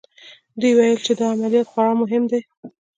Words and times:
دوی 0.59 0.71
ویل 0.75 0.97
چې 1.05 1.11
دا 1.19 1.25
عملیات 1.35 1.67
خورا 1.71 1.91
مهم 2.01 2.23
دی 2.31 2.41